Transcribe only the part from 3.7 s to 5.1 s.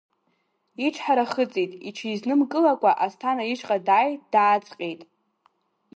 дааи дааҵҟьеит…